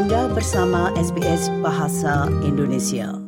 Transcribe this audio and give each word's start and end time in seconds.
Anda 0.00 0.32
bersama 0.32 0.88
SBS 0.96 1.52
Bahasa 1.60 2.24
Indonesia. 2.40 3.20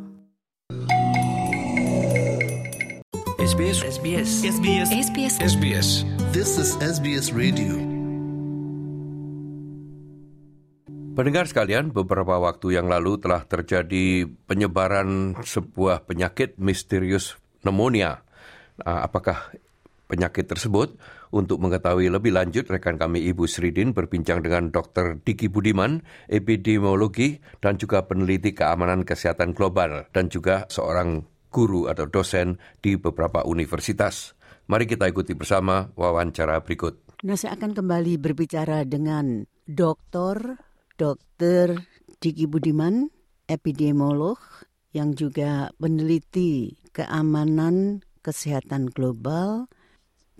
SBS 3.36 3.84
SBS 4.00 4.28
SBS 4.40 4.88
SBS 4.88 5.34
SBS 5.44 5.88
This 6.32 6.56
is 6.56 6.72
SBS 6.80 7.28
Radio. 7.36 7.76
Pendengar 11.12 11.44
sekalian, 11.44 11.92
beberapa 11.92 12.40
waktu 12.40 12.80
yang 12.80 12.88
lalu 12.88 13.20
telah 13.20 13.44
terjadi 13.44 14.24
penyebaran 14.48 15.36
sebuah 15.44 16.08
penyakit 16.08 16.56
misterius 16.56 17.36
pneumonia. 17.60 18.24
Nah, 18.80 19.04
apakah 19.04 19.52
penyakit 20.08 20.48
tersebut? 20.48 20.96
Untuk 21.32 21.64
mengetahui 21.64 22.12
lebih 22.12 22.36
lanjut, 22.36 22.68
rekan 22.68 23.00
kami 23.00 23.24
Ibu 23.32 23.48
Sridin 23.48 23.96
berbincang 23.96 24.44
dengan 24.44 24.68
Dr. 24.68 25.16
Diki 25.24 25.48
Budiman, 25.48 26.04
epidemiologi 26.28 27.40
dan 27.64 27.80
juga 27.80 28.04
peneliti 28.04 28.52
keamanan 28.52 29.08
kesehatan 29.08 29.56
global 29.56 30.12
dan 30.12 30.28
juga 30.28 30.68
seorang 30.68 31.24
guru 31.48 31.88
atau 31.88 32.04
dosen 32.04 32.60
di 32.84 33.00
beberapa 33.00 33.48
universitas. 33.48 34.36
Mari 34.68 34.84
kita 34.84 35.08
ikuti 35.08 35.32
bersama 35.32 35.88
wawancara 35.96 36.60
berikut. 36.60 37.00
Nah, 37.24 37.40
saya 37.40 37.56
akan 37.56 37.80
kembali 37.80 38.20
berbicara 38.20 38.84
dengan 38.84 39.48
Dr. 39.64 40.60
Dr. 41.00 41.80
Diki 42.20 42.44
Budiman, 42.44 43.08
epidemiolog 43.48 44.36
yang 44.92 45.16
juga 45.16 45.72
peneliti 45.80 46.76
keamanan 46.92 48.04
kesehatan 48.20 48.92
global, 48.92 49.72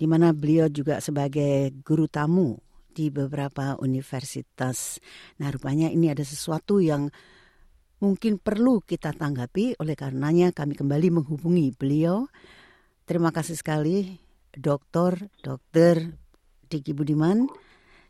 di 0.03 0.11
mana 0.11 0.35
beliau 0.35 0.67
juga 0.67 0.99
sebagai 0.99 1.71
guru 1.87 2.11
tamu 2.11 2.59
di 2.91 3.07
beberapa 3.15 3.79
universitas. 3.79 4.99
Nah, 5.39 5.47
rupanya 5.55 5.95
ini 5.95 6.11
ada 6.11 6.27
sesuatu 6.27 6.83
yang 6.83 7.07
mungkin 8.03 8.43
perlu 8.43 8.83
kita 8.83 9.15
tanggapi, 9.15 9.79
oleh 9.79 9.95
karenanya 9.95 10.51
kami 10.51 10.75
kembali 10.75 11.23
menghubungi 11.23 11.71
beliau. 11.79 12.27
Terima 13.07 13.31
kasih 13.31 13.55
sekali, 13.55 14.19
Dokter 14.51 15.31
Dokter 15.39 16.19
Diki 16.67 16.91
Budiman. 16.99 17.47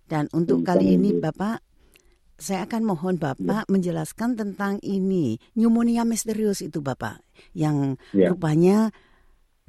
Dan 0.08 0.33
untuk 0.33 0.64
kali 0.64 0.97
ini, 0.97 1.20
Bapak, 1.20 1.61
saya 2.41 2.64
akan 2.64 2.89
mohon 2.89 3.20
Bapak 3.20 3.69
menjelaskan 3.69 4.41
tentang 4.41 4.80
ini, 4.80 5.36
pneumonia 5.52 6.08
misterius 6.08 6.64
itu 6.64 6.80
Bapak, 6.80 7.20
yang 7.52 8.00
Ya. 8.17 8.33
rupanya 8.33 8.89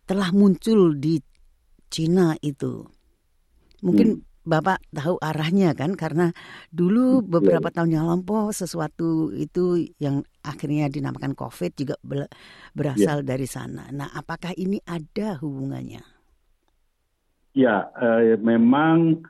telah 0.07 0.31
muncul 0.31 0.95
di 0.95 1.19
Cina 1.93 2.33
itu. 2.41 2.89
Mungkin 3.85 4.25
Bapak 4.43 4.83
tahu 4.91 5.15
arahnya 5.23 5.71
kan, 5.71 5.95
karena 5.95 6.35
dulu 6.67 7.23
beberapa 7.23 7.71
tahun 7.71 7.95
yang 7.95 8.05
lampau 8.11 8.51
sesuatu 8.51 9.31
itu 9.31 9.87
yang 10.03 10.19
akhirnya 10.43 10.91
dinamakan 10.91 11.31
COVID 11.31 11.71
juga 11.79 11.95
berasal 12.75 13.23
dari 13.23 13.47
sana. 13.47 13.87
Nah, 13.95 14.11
apakah 14.11 14.51
ini 14.59 14.83
ada 14.83 15.39
hubungannya? 15.39 16.03
Ya, 17.55 17.87
eh, 17.95 18.35
memang 18.35 19.23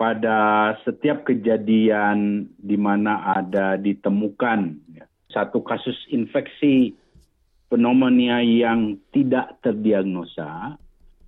pada 0.00 0.72
setiap 0.88 1.28
kejadian 1.28 2.48
di 2.56 2.80
mana 2.80 3.36
ada 3.36 3.76
ditemukan 3.76 4.60
ya, 4.96 5.04
satu 5.36 5.60
kasus 5.60 6.00
infeksi 6.08 6.96
pneumonia 7.68 8.40
yang 8.40 8.96
tidak 9.12 9.60
terdiagnosa 9.60 10.80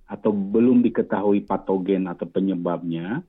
atau 0.09 0.33
belum 0.33 0.81
diketahui 0.81 1.45
patogen 1.45 2.09
atau 2.09 2.25
penyebabnya, 2.25 3.21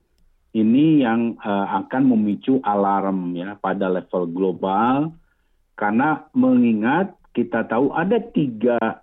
ini 0.57 1.05
yang 1.05 1.37
eh, 1.37 1.67
akan 1.77 2.03
memicu 2.11 2.59
alarm 2.65 3.37
ya 3.37 3.55
pada 3.61 3.87
level 3.87 4.27
global. 4.33 5.13
Karena 5.77 6.27
mengingat 6.35 7.15
kita 7.31 7.65
tahu 7.65 7.95
ada 7.95 8.19
tiga 8.19 9.01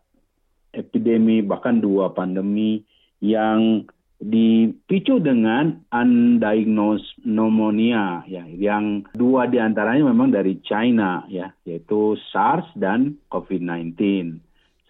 epidemi 0.77 1.41
bahkan 1.41 1.81
dua 1.81 2.13
pandemi 2.13 2.85
yang 3.19 3.89
dipicu 4.19 5.23
dengan 5.23 5.79
undiagnosed 5.95 7.23
pneumonia 7.23 8.27
ya 8.27 8.43
yang 8.51 9.07
dua 9.15 9.47
di 9.47 9.63
antaranya 9.63 10.11
memang 10.11 10.35
dari 10.35 10.59
China 10.67 11.23
ya 11.31 11.55
yaitu 11.63 12.19
SARS 12.35 12.67
dan 12.75 13.15
COVID-19 13.31 13.95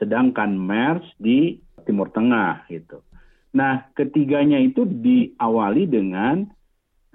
sedangkan 0.00 0.56
MERS 0.56 1.04
di 1.20 1.60
Timur 1.88 2.12
Tengah 2.12 2.68
gitu. 2.68 3.00
Nah 3.56 3.88
ketiganya 3.96 4.60
itu 4.60 4.84
diawali 4.84 5.88
dengan 5.88 6.44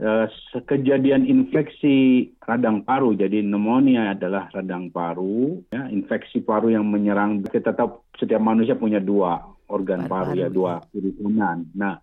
eh, 0.02 0.28
kejadian 0.66 1.30
infeksi 1.30 2.28
radang 2.42 2.82
paru 2.82 3.14
jadi 3.14 3.46
pneumonia 3.46 4.18
adalah 4.18 4.50
radang 4.50 4.90
paru 4.90 5.62
ya 5.70 5.94
infeksi 5.94 6.42
paru 6.42 6.74
yang 6.74 6.90
menyerang 6.90 7.46
kita 7.46 7.78
tahu 7.78 8.02
setiap 8.18 8.42
manusia 8.42 8.74
punya 8.74 8.98
dua 8.98 9.54
organ 9.74 10.06
paru, 10.06 10.34
Paru-paru, 10.34 10.42
ya 10.42 10.48
ya. 10.48 10.54
dua 10.54 10.74
irisan. 10.94 11.58
Nah, 11.74 11.96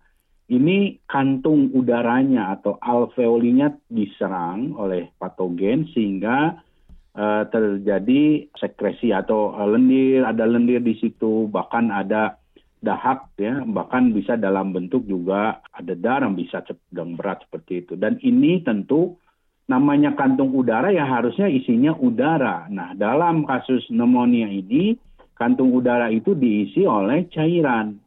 ini 0.51 0.99
kantung 1.07 1.71
udaranya 1.71 2.51
atau 2.51 2.75
alveolinya 2.83 3.71
diserang 3.87 4.75
oleh 4.75 5.15
patogen 5.15 5.87
sehingga 5.95 6.59
eh, 7.15 7.43
terjadi 7.47 8.51
sekresi 8.59 9.15
atau 9.15 9.55
eh, 9.55 9.67
lendir, 9.71 10.27
ada 10.27 10.43
lendir 10.43 10.83
di 10.83 10.99
situ, 10.99 11.47
bahkan 11.47 11.87
ada 11.87 12.40
dahak 12.81 13.29
ya, 13.37 13.61
bahkan 13.63 14.09
bisa 14.09 14.35
dalam 14.35 14.73
bentuk 14.73 15.05
juga 15.05 15.61
ada 15.69 15.93
darah 15.93 16.33
bisa 16.33 16.65
sedang 16.65 17.13
berat 17.13 17.45
seperti 17.45 17.85
itu. 17.85 17.93
Dan 17.93 18.17
ini 18.25 18.65
tentu 18.65 19.15
namanya 19.69 20.17
kantung 20.17 20.51
udara 20.51 20.89
ya 20.89 21.05
harusnya 21.05 21.47
isinya 21.47 21.93
udara. 21.95 22.67
Nah, 22.67 22.97
dalam 22.97 23.45
kasus 23.45 23.85
pneumonia 23.87 24.49
ini 24.49 24.97
kantung 25.37 25.71
udara 25.71 26.09
itu 26.09 26.33
diisi 26.33 26.83
oleh 26.83 27.29
cairan 27.29 28.01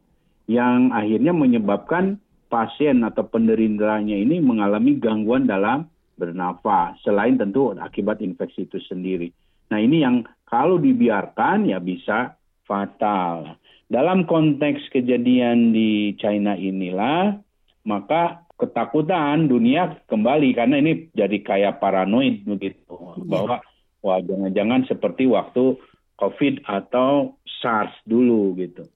yang 0.45 0.93
akhirnya 0.93 1.33
menyebabkan 1.33 2.19
pasien 2.51 3.01
atau 3.01 3.25
penderitanya 3.25 4.13
ini 4.13 4.37
mengalami 4.43 5.01
gangguan 5.01 5.49
dalam 5.49 5.89
bernafas 6.15 6.95
selain 7.01 7.35
tentu 7.35 7.73
akibat 7.75 8.21
infeksi 8.21 8.69
itu 8.69 8.77
sendiri. 8.85 9.31
Nah, 9.71 9.81
ini 9.81 10.05
yang 10.05 10.21
kalau 10.45 10.77
dibiarkan 10.77 11.65
ya 11.65 11.81
bisa 11.81 12.37
fatal. 12.69 13.57
Dalam 13.85 14.25
konteks 14.25 14.89
kejadian 14.89 15.69
di 15.69 16.17
China 16.17 16.57
inilah 16.57 17.37
maka 17.85 18.45
ketakutan 18.57 19.45
dunia 19.45 20.01
kembali 20.09 20.57
karena 20.57 20.81
ini 20.81 21.13
jadi 21.13 21.37
kayak 21.45 21.77
paranoid 21.77 22.47
begitu. 22.47 22.97
Bahwa 23.29 23.61
wah 24.01 24.19
jangan-jangan 24.21 24.89
seperti 24.89 25.29
waktu 25.29 25.77
COVID 26.17 26.65
atau 26.65 27.35
SARS 27.61 27.93
dulu 28.07 28.55
gitu. 28.57 28.87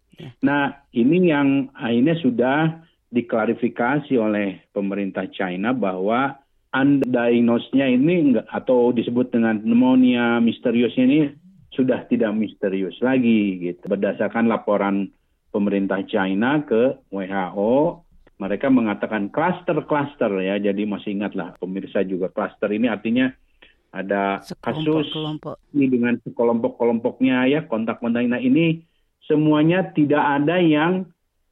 Nah 0.44 0.84
ini 0.92 1.32
yang 1.32 1.70
akhirnya 1.76 2.16
sudah 2.20 2.58
diklarifikasi 3.10 4.14
oleh 4.16 4.70
pemerintah 4.70 5.26
China 5.34 5.74
bahwa 5.74 6.38
undiagnosed-nya 6.70 7.90
ini 7.90 8.30
enggak, 8.30 8.46
atau 8.54 8.94
disebut 8.94 9.34
dengan 9.34 9.58
pneumonia 9.58 10.38
misteriusnya 10.38 11.04
ini 11.10 11.20
sudah 11.80 12.04
tidak 12.12 12.36
misterius 12.36 13.00
lagi 13.00 13.72
gitu. 13.72 13.88
Berdasarkan 13.88 14.52
laporan 14.52 15.08
pemerintah 15.56 16.04
China 16.04 16.60
ke 16.68 17.00
WHO, 17.08 18.04
mereka 18.44 18.68
mengatakan 18.68 19.32
klaster-klaster 19.32 20.44
ya. 20.44 20.60
Jadi 20.60 20.84
masih 20.84 21.16
ingatlah 21.16 21.56
pemirsa 21.56 22.04
juga 22.04 22.28
klaster 22.28 22.68
ini 22.76 22.92
artinya 22.92 23.32
ada 23.90 24.44
kasus 24.62 25.08
Sekelompok-kelompok. 25.10 25.56
ini 25.72 25.86
dengan 25.88 26.14
kelompok-kelompoknya 26.22 27.48
ya 27.48 27.64
kontak-kontak. 27.64 28.28
Nah 28.28 28.44
ini 28.44 28.84
semuanya 29.24 29.88
tidak 29.96 30.22
ada 30.22 30.60
yang 30.60 31.08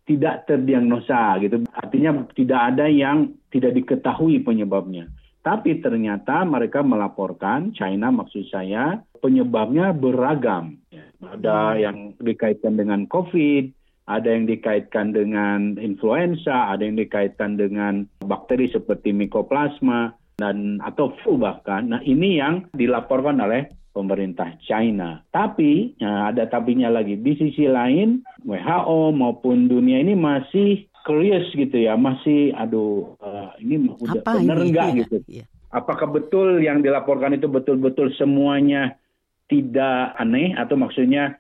tidak 0.08 0.48
terdiagnosa 0.48 1.40
gitu. 1.44 1.64
Artinya 1.72 2.28
tidak 2.36 2.60
ada 2.76 2.86
yang 2.88 3.36
tidak 3.52 3.76
diketahui 3.76 4.44
penyebabnya. 4.44 5.08
Tapi 5.48 5.80
ternyata 5.80 6.44
mereka 6.44 6.84
melaporkan 6.84 7.72
China 7.72 8.12
maksud 8.12 8.52
saya 8.52 9.00
penyebabnya 9.24 9.96
beragam. 9.96 10.76
Ada 11.24 11.80
yang 11.80 12.20
dikaitkan 12.20 12.76
dengan 12.76 13.08
COVID, 13.08 13.72
ada 14.12 14.28
yang 14.28 14.44
dikaitkan 14.44 15.16
dengan 15.16 15.80
influenza, 15.80 16.68
ada 16.68 16.84
yang 16.84 17.00
dikaitkan 17.00 17.56
dengan 17.56 18.04
bakteri 18.20 18.68
seperti 18.68 19.16
mycoplasma 19.16 20.20
dan 20.36 20.84
atau 20.84 21.16
flu 21.24 21.40
bahkan. 21.40 21.96
Nah 21.96 22.04
ini 22.04 22.44
yang 22.44 22.68
dilaporkan 22.76 23.40
oleh 23.40 23.72
pemerintah 23.96 24.52
China. 24.68 25.24
Tapi 25.32 25.96
nah, 26.04 26.28
ada 26.28 26.44
tapinya 26.52 26.92
lagi 26.92 27.16
di 27.16 27.34
sisi 27.40 27.72
lain 27.72 28.20
WHO 28.44 29.16
maupun 29.16 29.72
dunia 29.72 30.04
ini 30.04 30.12
masih 30.12 30.92
curious 31.08 31.48
gitu 31.56 31.80
ya, 31.80 31.96
masih 31.96 32.52
aduh 32.52 33.16
eh, 33.24 33.64
ini 33.64 33.88
udah 33.96 34.20
Apa 34.22 34.44
bener 34.44 34.60
ini? 34.60 34.70
nggak 34.76 34.88
Iya, 34.92 34.98
gitu. 35.00 35.18
iya. 35.32 35.46
Apakah 35.72 36.12
betul 36.12 36.60
yang 36.60 36.84
dilaporkan 36.84 37.32
itu 37.34 37.48
betul-betul 37.48 38.12
semuanya 38.20 39.00
tidak 39.48 40.12
aneh 40.20 40.52
atau 40.52 40.76
maksudnya 40.76 41.40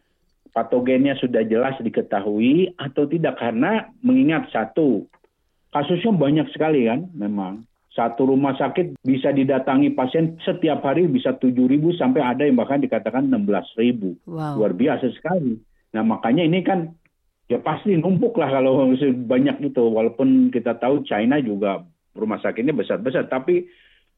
patogennya 0.56 1.20
sudah 1.20 1.44
jelas 1.44 1.76
diketahui 1.78 2.72
atau 2.80 3.04
tidak 3.06 3.36
karena 3.38 3.92
mengingat 4.00 4.48
satu 4.50 5.06
kasusnya 5.70 6.16
banyak 6.16 6.48
sekali 6.56 6.88
kan 6.88 7.12
memang 7.14 7.68
satu 7.92 8.30
rumah 8.30 8.54
sakit 8.56 9.02
bisa 9.02 9.34
didatangi 9.34 9.92
pasien 9.92 10.38
setiap 10.46 10.86
hari 10.86 11.10
bisa 11.10 11.34
7.000 11.34 11.58
sampai 11.98 12.22
ada 12.22 12.46
yang 12.46 12.54
bahkan 12.56 12.78
dikatakan 12.78 13.26
16.000. 13.26 14.22
Wow. 14.30 14.54
Luar 14.62 14.74
biasa 14.78 15.10
sekali. 15.18 15.58
Nah 15.98 16.06
makanya 16.06 16.46
ini 16.46 16.62
kan 16.62 16.94
ya 17.48 17.60
pasti 17.64 17.96
numpuk 17.96 18.36
lah 18.40 18.52
kalau 18.52 18.88
banyak 19.28 19.58
itu. 19.64 19.84
Walaupun 19.84 20.52
kita 20.52 20.76
tahu 20.80 21.04
China 21.08 21.40
juga 21.40 21.84
rumah 22.16 22.40
sakitnya 22.44 22.76
besar-besar. 22.76 23.32
Tapi 23.32 23.68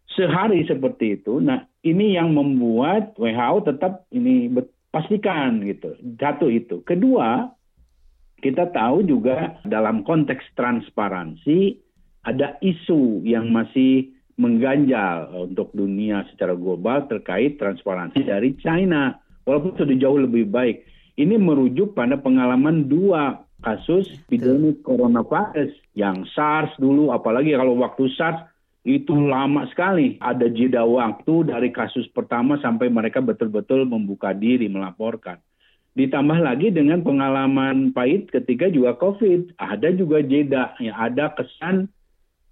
sehari 0.09 0.65
seperti 0.65 1.21
itu, 1.21 1.37
nah 1.37 1.63
ini 1.85 2.17
yang 2.17 2.33
membuat 2.33 3.13
WHO 3.15 3.57
tetap 3.69 4.09
ini 4.09 4.49
pastikan 4.89 5.61
gitu. 5.63 5.93
Satu 6.17 6.49
itu. 6.49 6.81
Kedua, 6.81 7.45
kita 8.41 8.73
tahu 8.73 9.05
juga 9.05 9.61
dalam 9.67 10.01
konteks 10.01 10.57
transparansi 10.57 11.77
ada 12.25 12.57
isu 12.59 13.23
yang 13.23 13.53
masih 13.53 14.11
mengganjal 14.39 15.35
untuk 15.51 15.75
dunia 15.75 16.23
secara 16.31 16.55
global 16.55 17.05
terkait 17.11 17.59
transparansi 17.59 18.23
dari 18.23 18.55
China. 18.63 19.19
Walaupun 19.43 19.75
sudah 19.75 19.95
jauh 19.99 20.19
lebih 20.19 20.47
baik. 20.47 20.87
Ini 21.19 21.35
merujuk 21.35 21.99
pada 21.99 22.15
pengalaman 22.15 22.87
dua 22.87 23.43
kasus 23.59 24.07
epidemi 24.07 24.71
coronavirus. 24.79 25.75
Yang 25.91 26.31
SARS 26.31 26.71
dulu, 26.79 27.11
apalagi 27.11 27.51
kalau 27.59 27.75
waktu 27.75 28.07
SARS 28.15 28.39
itu 28.87 29.11
lama 29.11 29.67
sekali. 29.67 30.15
Ada 30.23 30.47
jeda 30.47 30.87
waktu 30.87 31.51
dari 31.51 31.75
kasus 31.75 32.07
pertama 32.15 32.55
sampai 32.63 32.87
mereka 32.87 33.19
betul-betul 33.19 33.83
membuka 33.83 34.31
diri, 34.31 34.71
melaporkan. 34.71 35.43
Ditambah 35.99 36.39
lagi 36.39 36.71
dengan 36.71 37.03
pengalaman 37.03 37.91
pahit 37.91 38.31
ketika 38.31 38.71
juga 38.71 38.95
COVID. 38.95 39.59
Ada 39.59 39.91
juga 39.91 40.23
jeda, 40.23 40.71
ya, 40.79 40.95
ada 40.95 41.35
kesan 41.35 41.91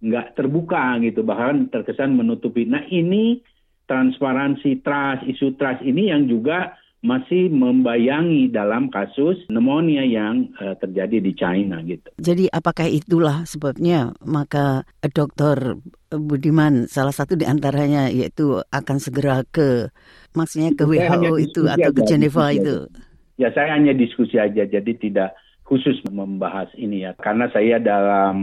nggak 0.04 0.36
terbuka 0.36 1.00
gitu, 1.02 1.24
bahkan 1.24 1.72
terkesan 1.72 2.20
menutupi. 2.20 2.68
Nah 2.68 2.84
ini 2.92 3.40
transparansi 3.88 4.84
trust, 4.84 5.24
isu 5.26 5.56
trust 5.56 5.82
ini 5.88 6.12
yang 6.12 6.28
juga 6.28 6.76
masih 7.08 7.48
membayangi 7.48 8.52
dalam 8.52 8.92
kasus 8.92 9.40
pneumonia 9.48 10.04
yang 10.04 10.52
uh, 10.60 10.76
terjadi 10.76 11.24
di 11.24 11.32
China 11.32 11.80
gitu. 11.88 12.12
Jadi 12.20 12.52
apakah 12.52 12.92
itulah 12.92 13.48
sebabnya 13.48 14.12
maka 14.28 14.84
Dr. 15.00 15.80
Budiman 16.12 16.92
salah 16.92 17.16
satu 17.16 17.40
di 17.40 17.48
antaranya 17.48 18.12
yaitu 18.12 18.60
akan 18.76 18.98
segera 19.00 19.48
ke 19.48 19.88
maksudnya 20.36 20.76
ke 20.76 20.84
WHO 20.84 21.34
itu 21.40 21.64
atau 21.72 21.92
ke 21.96 22.02
Geneva 22.04 22.52
itu. 22.52 22.92
Ya 23.40 23.56
saya 23.56 23.80
hanya 23.80 23.96
diskusi 23.96 24.36
aja 24.36 24.68
jadi 24.68 24.92
tidak 25.00 25.40
khusus 25.64 26.00
membahas 26.12 26.68
ini 26.76 27.08
ya 27.08 27.16
karena 27.16 27.48
saya 27.56 27.80
dalam 27.80 28.38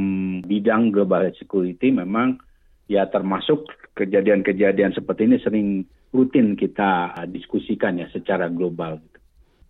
bidang 0.44 0.93
global 0.93 1.28
security 1.37 1.93
memang 1.93 2.40
ya 2.88 3.08
termasuk 3.08 3.64
kejadian-kejadian 3.96 4.93
seperti 4.93 5.25
ini 5.25 5.37
sering 5.40 5.69
rutin 6.14 6.55
kita 6.55 7.11
diskusikan 7.34 7.99
ya 7.99 8.06
secara 8.14 8.46
global. 8.46 9.02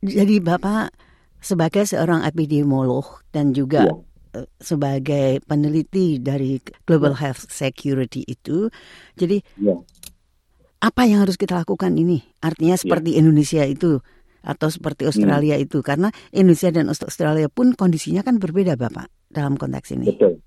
Jadi 0.05 0.45
Bapak 0.45 0.93
sebagai 1.41 1.89
seorang 1.89 2.21
epidemiolog 2.29 3.25
dan 3.33 3.57
juga 3.57 3.89
ya. 3.89 4.45
sebagai 4.61 5.41
peneliti 5.49 6.21
dari 6.21 6.61
Global 6.85 7.17
ya. 7.17 7.29
Health 7.29 7.49
Security 7.49 8.29
itu, 8.29 8.69
jadi 9.17 9.41
ya. 9.57 9.81
apa 10.85 11.09
yang 11.09 11.25
harus 11.25 11.41
kita 11.41 11.57
lakukan 11.57 11.97
ini? 11.97 12.21
Artinya 12.45 12.77
seperti 12.77 13.17
ya. 13.17 13.25
Indonesia 13.25 13.65
itu 13.65 14.05
atau 14.45 14.69
seperti 14.69 15.09
Australia 15.09 15.57
hmm. 15.57 15.65
itu 15.65 15.81
karena 15.81 16.13
Indonesia 16.29 16.69
dan 16.69 16.93
Australia 16.93 17.49
pun 17.49 17.73
kondisinya 17.73 18.21
kan 18.21 18.37
berbeda 18.37 18.77
Bapak 18.77 19.09
dalam 19.33 19.57
konteks 19.57 19.97
ini. 19.97 20.13
Betul. 20.13 20.45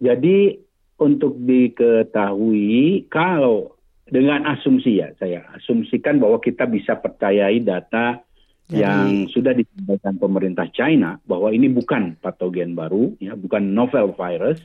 Jadi 0.00 0.60
untuk 1.00 1.40
diketahui 1.40 3.08
kalau 3.08 3.79
dengan 4.10 4.44
asumsi 4.44 4.98
ya 4.98 5.14
saya 5.16 5.46
asumsikan 5.56 6.18
bahwa 6.18 6.42
kita 6.42 6.66
bisa 6.66 6.98
percayai 6.98 7.62
data 7.62 8.20
Jadi, 8.66 8.82
yang 8.82 9.30
sudah 9.30 9.54
disampaikan 9.54 10.18
pemerintah 10.18 10.66
China 10.74 11.18
bahwa 11.26 11.54
ini 11.54 11.70
bukan 11.70 12.18
patogen 12.18 12.74
baru 12.74 13.14
ya 13.22 13.38
bukan 13.38 13.74
novel 13.74 14.14
virus. 14.14 14.58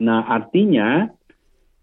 Nah 0.00 0.24
artinya 0.24 1.08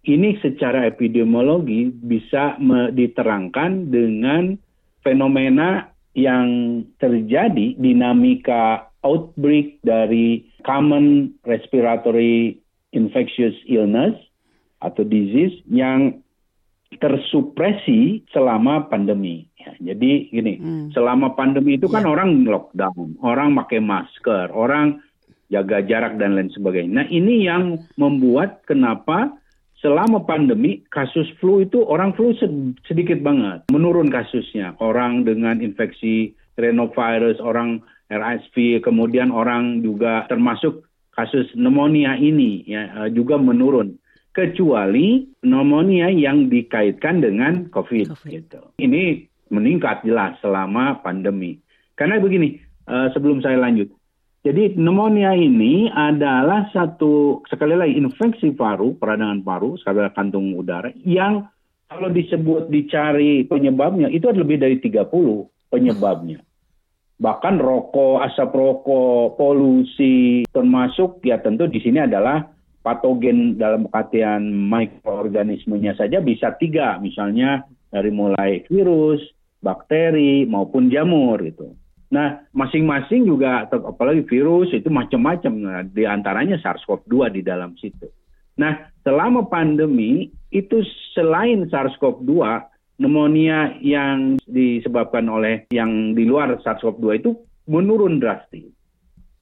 ini 0.06 0.38
secara 0.42 0.86
epidemiologi 0.86 1.90
bisa 1.90 2.57
diterangkan 2.94 3.90
dengan 3.90 4.54
fenomena 5.02 5.90
yang 6.13 6.81
terjadi 7.02 7.75
dinamika 7.75 8.90
outbreak 9.06 9.81
dari 9.86 10.46
common 10.66 11.38
respiratory 11.46 12.57
infectious 12.96 13.54
illness 13.68 14.16
atau 14.81 15.04
disease 15.06 15.60
yang 15.69 16.25
tersupresi 17.00 18.24
selama 18.31 18.88
pandemi. 18.88 19.47
Ya, 19.57 19.94
jadi 19.94 20.30
gini, 20.30 20.62
hmm. 20.62 20.94
selama 20.94 21.33
pandemi 21.33 21.75
itu 21.75 21.89
kan 21.89 22.06
yeah. 22.06 22.13
orang 22.13 22.45
lockdown, 22.45 23.18
orang 23.25 23.57
pakai 23.65 23.81
masker, 23.81 24.53
orang 24.53 25.01
jaga 25.50 25.81
jarak 25.86 26.18
dan 26.18 26.38
lain 26.38 26.50
sebagainya. 26.53 27.03
Nah 27.03 27.07
ini 27.09 27.45
yang 27.45 27.81
membuat 27.97 28.65
kenapa 28.65 29.33
selama 29.86 30.25
pandemi 30.25 30.81
kasus 30.89 31.30
flu 31.38 31.62
itu 31.62 31.86
orang 31.86 32.15
flu 32.18 32.33
sedikit 32.89 33.21
banget 33.21 33.69
menurun 33.69 34.09
kasusnya 34.09 34.74
orang 34.81 35.21
dengan 35.27 35.62
infeksi 35.62 36.33
rhinovirus 36.57 37.38
orang 37.38 37.86
RSV 38.09 38.81
kemudian 38.81 39.30
orang 39.30 39.86
juga 39.86 40.25
termasuk 40.25 40.89
kasus 41.13 41.53
pneumonia 41.53 42.18
ini 42.18 42.65
ya 42.65 43.06
eh, 43.06 43.09
juga 43.13 43.38
menurun 43.38 43.94
kecuali 44.35 45.23
pneumonia 45.39 46.11
yang 46.11 46.51
dikaitkan 46.51 47.23
dengan 47.23 47.71
COVID, 47.71 48.11
COVID. 48.11 48.29
gitu 48.29 48.61
ini 48.83 49.23
meningkat 49.47 50.03
jelas 50.03 50.35
selama 50.43 50.99
pandemi 50.99 51.57
karena 51.95 52.19
begini 52.19 52.59
uh, 52.91 53.07
sebelum 53.15 53.39
saya 53.39 53.55
lanjut 53.55 53.87
jadi 54.45 54.77
pneumonia 54.77 55.33
ini 55.33 55.89
adalah 55.89 56.69
satu 56.69 57.41
sekali 57.49 57.73
lagi 57.73 57.97
infeksi 57.97 58.53
paru, 58.53 58.93
peradangan 58.93 59.41
paru, 59.41 59.73
saluran 59.81 60.13
kantung 60.13 60.53
udara 60.53 60.93
yang 61.01 61.49
kalau 61.89 62.13
disebut 62.13 62.69
dicari 62.69 63.41
penyebabnya 63.49 64.05
itu 64.13 64.29
ada 64.29 64.37
lebih 64.41 64.61
dari 64.61 64.77
30 64.77 65.09
penyebabnya. 65.73 66.45
Bahkan 67.15 67.55
rokok, 67.57 68.21
asap 68.21 68.51
rokok, 68.53 69.33
polusi 69.33 70.45
termasuk 70.51 71.25
ya 71.25 71.41
tentu 71.41 71.65
di 71.65 71.81
sini 71.81 72.05
adalah 72.05 72.45
patogen 72.85 73.57
dalam 73.57 73.89
artian 73.89 74.69
mikroorganismenya 74.69 75.97
saja 75.97 76.21
bisa 76.21 76.53
tiga 76.61 77.01
misalnya 77.01 77.65
dari 77.89 78.13
mulai 78.13 78.61
virus, 78.69 79.25
bakteri 79.65 80.45
maupun 80.45 80.94
jamur 80.94 81.42
itu. 81.42 81.73
Nah, 82.13 82.45
masing-masing 82.54 83.25
juga 83.25 83.65
apalagi 83.65 84.21
virus 84.30 84.69
itu 84.77 84.94
macam-macam. 84.94 85.54
Nah, 85.57 85.81
di 85.81 86.06
antaranya 86.06 86.61
SARS-CoV-2 86.61 87.33
di 87.33 87.42
dalam 87.42 87.73
situ. 87.81 88.06
Nah, 88.61 88.94
selama 89.01 89.49
pandemi 89.49 90.30
itu 90.54 90.85
selain 91.18 91.65
SARS-CoV-2, 91.68 92.31
pneumonia 93.01 93.75
yang 93.81 94.37
disebabkan 94.45 95.27
oleh 95.27 95.65
yang 95.73 96.13
di 96.13 96.23
luar 96.23 96.61
SARS-CoV-2 96.61 97.07
itu 97.18 97.31
menurun 97.65 98.21
drastis. 98.21 98.69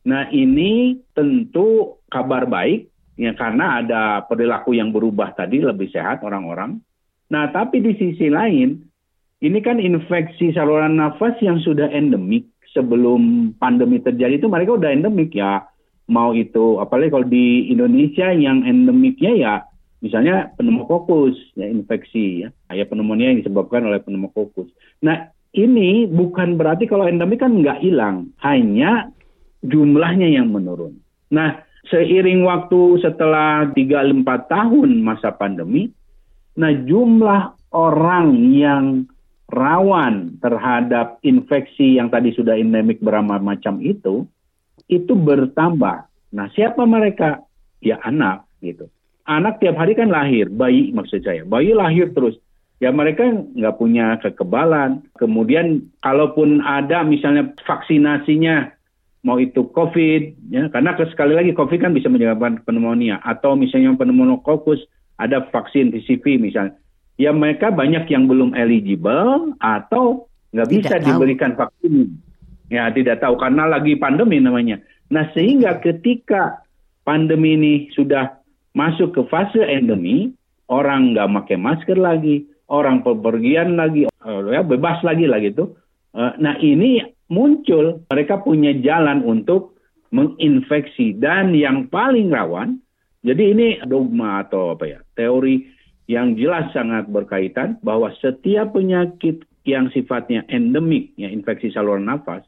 Nah, 0.07 0.31
ini 0.31 1.03
tentu 1.11 1.99
kabar 2.07 2.47
baik 2.47 2.92
ya 3.19 3.31
karena 3.37 3.83
ada 3.83 4.25
perilaku 4.25 4.73
yang 4.77 4.89
berubah 4.89 5.33
tadi 5.37 5.61
lebih 5.61 5.89
sehat 5.93 6.25
orang-orang. 6.25 6.81
Nah, 7.29 7.49
tapi 7.49 7.81
di 7.81 7.97
sisi 7.97 8.29
lain 8.29 8.83
ini 9.43 9.59
kan 9.59 9.77
infeksi 9.77 10.55
saluran 10.55 10.95
nafas 10.95 11.35
yang 11.43 11.59
sudah 11.59 11.91
endemik 11.91 12.47
sebelum 12.71 13.53
pandemi 13.59 13.99
terjadi 14.01 14.39
itu 14.39 14.47
mereka 14.49 14.79
udah 14.79 14.89
endemik 14.89 15.35
ya 15.35 15.67
mau 16.09 16.35
itu 16.35 16.81
apalagi 16.81 17.11
kalau 17.13 17.27
di 17.27 17.69
Indonesia 17.69 18.33
yang 18.33 18.65
endemiknya 18.65 19.31
ya 19.35 19.53
misalnya 20.03 20.51
pneumokokus 20.59 21.37
ya 21.55 21.69
infeksi 21.69 22.43
ya 22.43 22.49
ya 22.73 22.83
pneumonia 22.87 23.31
yang 23.31 23.39
disebabkan 23.43 23.87
oleh 23.87 24.03
pneumokokus. 24.03 24.67
Nah 25.05 25.31
ini 25.53 26.09
bukan 26.09 26.57
berarti 26.57 26.89
kalau 26.89 27.07
endemik 27.07 27.39
kan 27.39 27.55
nggak 27.55 27.79
hilang 27.83 28.33
hanya 28.41 29.13
jumlahnya 29.63 30.27
yang 30.27 30.51
menurun. 30.51 30.99
Nah 31.31 31.61
seiring 31.87 32.47
waktu 32.47 33.03
setelah 33.03 33.71
3-4 33.75 34.23
tahun 34.47 34.89
masa 35.03 35.35
pandemi, 35.35 35.91
nah 36.55 36.71
jumlah 36.71 37.57
orang 37.73 38.29
yang 38.53 38.83
rawan 39.53 40.39
terhadap 40.41 41.21
infeksi 41.21 42.01
yang 42.01 42.09
tadi 42.09 42.33
sudah 42.33 42.57
endemik 42.57 43.03
macam 43.03 43.77
itu, 43.83 44.25
itu 44.89 45.13
bertambah. 45.13 46.09
Nah, 46.33 46.47
siapa 46.57 46.81
mereka? 46.89 47.45
Ya 47.83 47.99
anak 48.01 48.47
gitu. 48.63 48.89
Anak 49.27 49.59
tiap 49.59 49.77
hari 49.77 49.93
kan 49.93 50.09
lahir, 50.09 50.47
bayi 50.49 50.91
maksud 50.95 51.23
saya. 51.23 51.43
Bayi 51.43 51.75
lahir 51.75 52.11
terus. 52.15 52.39
Ya 52.81 52.91
mereka 52.91 53.23
nggak 53.27 53.77
punya 53.79 54.19
kekebalan. 54.19 55.07
Kemudian 55.15 55.93
kalaupun 56.03 56.59
ada 56.63 57.03
misalnya 57.07 57.53
vaksinasinya, 57.63 58.71
mau 59.23 59.39
itu 59.39 59.63
COVID, 59.71 60.51
ya 60.51 60.67
karena 60.67 60.99
sekali 61.07 61.33
lagi 61.33 61.55
COVID 61.55 61.79
kan 61.79 61.95
bisa 61.95 62.11
menyebabkan 62.11 62.59
pneumonia 62.67 63.23
atau 63.23 63.55
misalnya 63.55 63.95
pneumonokokus 63.95 64.83
ada 65.15 65.47
vaksin 65.47 65.95
PCV 65.95 66.43
misalnya, 66.43 66.75
ya 67.15 67.31
mereka 67.31 67.71
banyak 67.71 68.03
yang 68.11 68.27
belum 68.27 68.51
eligible 68.53 69.55
atau 69.63 70.27
nggak 70.51 70.69
bisa 70.69 70.99
Tidak 70.99 71.01
tahu. 71.01 71.09
diberikan 71.15 71.51
vaksin. 71.55 72.19
Ya 72.67 72.89
tidak 72.91 73.21
tahu 73.23 73.39
karena 73.39 73.69
lagi 73.69 73.95
pandemi 73.95 74.43
namanya. 74.43 74.83
Nah 75.07 75.29
sehingga 75.31 75.79
ketika 75.79 76.63
pandemi 77.07 77.55
ini 77.55 77.73
sudah 77.95 78.43
masuk 78.73 79.13
ke 79.13 79.21
fase 79.29 79.61
endemi, 79.61 80.33
orang 80.67 81.13
nggak 81.13 81.29
pakai 81.43 81.57
masker 81.59 81.97
lagi, 81.99 82.43
orang 82.67 83.05
pepergian 83.05 83.77
lagi, 83.77 84.09
eh, 84.09 84.39
ya 84.51 84.65
bebas 84.65 84.99
lagi 85.05 85.29
lah 85.29 85.39
gitu. 85.39 85.77
Eh, 86.17 86.33
Nah 86.41 86.57
ini 86.59 87.03
muncul 87.33 88.05
mereka 88.13 88.37
punya 88.45 88.77
jalan 88.77 89.25
untuk 89.25 89.73
menginfeksi 90.13 91.17
dan 91.17 91.57
yang 91.57 91.89
paling 91.89 92.29
rawan. 92.29 92.77
Jadi 93.25 93.43
ini 93.55 93.67
dogma 93.89 94.45
atau 94.45 94.77
apa 94.77 94.85
ya 94.85 94.99
teori 95.17 95.65
yang 96.05 96.35
jelas 96.37 96.69
sangat 96.75 97.09
berkaitan 97.09 97.79
bahwa 97.81 98.11
setiap 98.21 98.75
penyakit 98.75 99.47
yang 99.63 99.87
sifatnya 99.95 100.43
endemik, 100.51 101.15
ya 101.15 101.31
infeksi 101.31 101.71
saluran 101.71 102.03
nafas, 102.03 102.43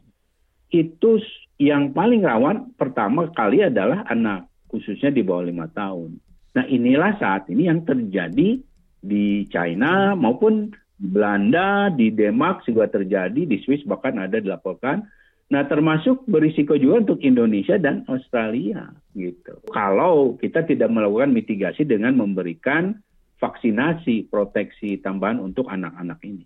itu 0.68 1.16
yang 1.56 1.96
paling 1.96 2.20
rawan 2.20 2.76
pertama 2.76 3.32
kali 3.32 3.64
adalah 3.64 4.04
anak, 4.12 4.52
khususnya 4.68 5.08
di 5.08 5.24
bawah 5.24 5.48
lima 5.48 5.66
tahun. 5.72 6.20
Nah 6.52 6.64
inilah 6.68 7.16
saat 7.16 7.48
ini 7.48 7.72
yang 7.72 7.88
terjadi 7.88 8.60
di 9.00 9.24
China 9.48 10.12
maupun 10.12 10.76
di 10.96 11.06
Belanda, 11.12 11.92
di 11.92 12.08
Denmark 12.12 12.64
juga 12.64 12.88
terjadi, 12.88 13.44
di 13.44 13.56
Swiss 13.62 13.84
bahkan 13.84 14.16
ada 14.16 14.40
dilaporkan. 14.40 15.04
Nah 15.46 15.62
termasuk 15.70 16.26
berisiko 16.26 16.74
juga 16.74 17.06
untuk 17.06 17.22
Indonesia 17.22 17.78
dan 17.78 18.02
Australia 18.10 18.90
gitu. 19.14 19.62
Kalau 19.70 20.34
kita 20.42 20.66
tidak 20.66 20.90
melakukan 20.90 21.30
mitigasi 21.30 21.86
dengan 21.86 22.18
memberikan 22.18 22.98
vaksinasi 23.38 24.26
proteksi 24.32 24.98
tambahan 24.98 25.38
untuk 25.38 25.68
anak-anak 25.70 26.18
ini. 26.26 26.42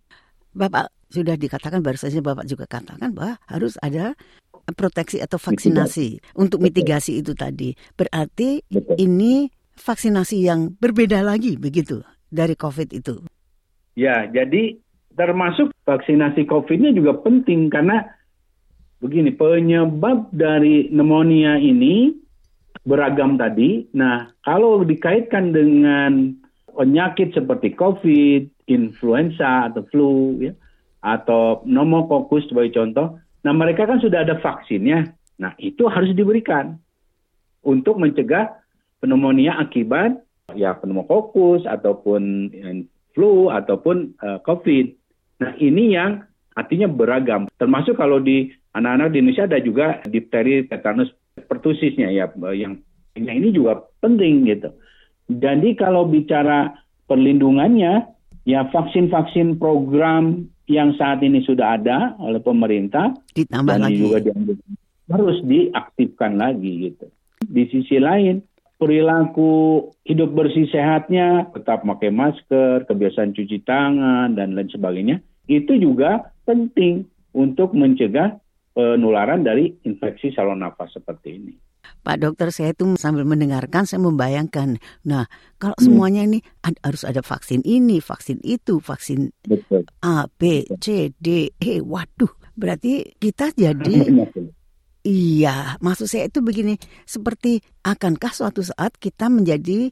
Bapak 0.50 0.90
sudah 1.08 1.38
dikatakan 1.38 1.80
baru 1.80 1.96
saja 1.96 2.18
Bapak 2.18 2.44
juga 2.44 2.66
katakan 2.66 3.14
bahwa 3.14 3.38
harus 3.46 3.78
ada 3.78 4.18
proteksi 4.74 5.22
atau 5.22 5.38
vaksinasi 5.38 6.36
untuk 6.36 6.60
mitigasi 6.60 7.22
itu 7.22 7.32
tadi. 7.32 7.74
Berarti 7.94 8.66
Betul. 8.66 8.98
ini 8.98 9.48
vaksinasi 9.78 10.36
yang 10.44 10.74
berbeda 10.76 11.22
lagi 11.22 11.56
begitu 11.56 12.02
dari 12.28 12.54
COVID 12.58 12.88
itu. 12.92 13.22
Ya, 13.98 14.26
jadi 14.30 14.78
termasuk 15.18 15.74
vaksinasi 15.84 16.46
COVID-nya 16.46 16.94
juga 16.94 17.18
penting 17.20 17.68
karena 17.68 18.06
begini, 19.02 19.34
penyebab 19.34 20.30
dari 20.30 20.88
pneumonia 20.92 21.56
ini 21.58 22.14
beragam 22.84 23.36
tadi. 23.36 23.88
Nah, 23.96 24.30
kalau 24.44 24.84
dikaitkan 24.84 25.52
dengan 25.52 26.36
penyakit 26.70 27.34
seperti 27.36 27.74
COVID, 27.76 28.70
influenza 28.70 29.68
atau 29.68 29.82
flu 29.90 30.38
ya, 30.40 30.52
atau 31.02 31.64
pneumococcus 31.66 32.48
sebagai 32.48 32.76
contoh, 32.76 33.18
nah 33.42 33.52
mereka 33.52 33.88
kan 33.88 33.98
sudah 33.98 34.22
ada 34.24 34.38
vaksinnya. 34.38 35.12
Nah, 35.40 35.56
itu 35.56 35.88
harus 35.88 36.12
diberikan 36.12 36.76
untuk 37.64 37.96
mencegah 38.00 38.52
pneumonia 39.00 39.56
akibat 39.56 40.20
ya 40.52 40.76
pneumococcus 40.76 41.64
ataupun 41.64 42.52
flu 43.20 43.52
ataupun 43.52 44.16
eh, 44.16 44.38
COVID. 44.40 44.86
Nah, 45.44 45.52
ini 45.60 45.92
yang 45.92 46.24
artinya 46.56 46.88
beragam. 46.88 47.52
Termasuk 47.60 48.00
kalau 48.00 48.16
di 48.16 48.48
anak-anak 48.72 49.12
di 49.12 49.16
Indonesia 49.20 49.44
ada 49.44 49.60
juga 49.60 50.00
difteri, 50.08 50.64
tetanus, 50.64 51.12
pertusisnya 51.44 52.08
ya 52.08 52.32
yang 52.56 52.80
yang 53.12 53.36
ini 53.36 53.52
juga 53.52 53.84
penting 54.00 54.48
gitu. 54.48 54.72
Jadi 55.28 55.76
kalau 55.76 56.08
bicara 56.08 56.72
perlindungannya 57.04 58.08
ya 58.48 58.60
vaksin-vaksin 58.72 59.60
program 59.60 60.48
yang 60.64 60.96
saat 60.96 61.20
ini 61.20 61.44
sudah 61.44 61.76
ada 61.76 62.16
oleh 62.22 62.40
pemerintah 62.40 63.12
Ditambah 63.36 63.68
dan 63.68 63.90
lagi. 63.90 64.00
juga 64.00 64.16
dianjurkan 64.24 64.72
harus 65.10 65.38
diaktifkan 65.42 66.38
lagi 66.38 66.72
gitu. 66.90 67.06
Di 67.42 67.66
sisi 67.66 67.98
lain 67.98 68.46
perilaku 68.80 69.84
hidup 70.08 70.32
bersih 70.32 70.64
sehatnya 70.72 71.52
tetap 71.52 71.84
pakai 71.84 72.08
masker, 72.08 72.88
kebiasaan 72.88 73.36
cuci 73.36 73.60
tangan 73.68 74.32
dan 74.32 74.56
lain 74.56 74.72
sebagainya 74.72 75.20
itu 75.44 75.76
juga 75.76 76.32
penting 76.48 77.04
untuk 77.36 77.76
mencegah 77.76 78.40
penularan 78.72 79.44
dari 79.44 79.76
infeksi 79.84 80.32
saluran 80.32 80.64
nafas 80.64 80.96
seperti 80.96 81.36
ini. 81.36 81.54
Pak 82.00 82.16
dokter 82.16 82.48
saya 82.48 82.72
itu 82.72 82.96
sambil 82.96 83.28
mendengarkan 83.28 83.84
saya 83.84 84.00
membayangkan. 84.00 84.80
Nah, 85.04 85.28
kalau 85.60 85.76
Hmm. 85.76 85.84
semuanya 85.84 86.24
ini 86.24 86.40
ad- 86.64 86.80
harus 86.80 87.04
ada 87.04 87.20
vaksin 87.20 87.60
ini, 87.68 88.00
vaksin 88.00 88.40
itu, 88.40 88.80
vaksin 88.80 89.28
Betul. 89.44 89.84
A, 90.00 90.24
B, 90.24 90.64
C, 90.80 91.12
D, 91.20 91.52
E. 91.60 91.84
Waduh, 91.84 92.32
berarti 92.56 93.16
kita 93.20 93.52
jadi 93.52 93.92
Iya, 95.00 95.80
maksud 95.80 96.12
saya 96.12 96.28
itu 96.28 96.44
begini, 96.44 96.76
seperti 97.08 97.64
akankah 97.80 98.36
suatu 98.36 98.60
saat 98.60 99.00
kita 99.00 99.32
menjadi 99.32 99.88